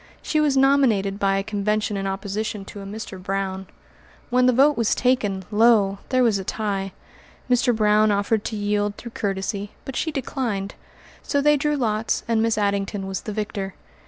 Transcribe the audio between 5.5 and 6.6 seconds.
lo! there was a